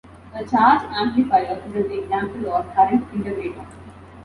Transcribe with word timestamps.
A 0.33 0.43
charge 0.43 0.81
amplifier 0.95 1.61
is 1.67 1.75
an 1.75 1.91
example 1.91 2.51
of 2.55 2.73
current 2.73 3.07
integrator. 3.11 3.67